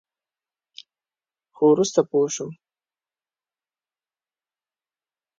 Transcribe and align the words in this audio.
خو 1.55 1.63
وروسته 1.73 1.99
پوه 2.09 2.27
شوم. 2.35 2.51